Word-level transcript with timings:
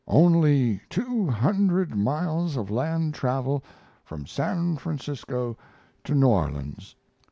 "Only 0.07 0.81
two 0.89 1.27
hundred 1.27 1.95
miles 1.95 2.57
of 2.57 2.71
land 2.71 3.13
travel 3.13 3.63
from 4.03 4.25
San 4.25 4.77
Francisco 4.77 5.55
to 6.05 6.15
New 6.15 6.25
Orleans." 6.27 6.95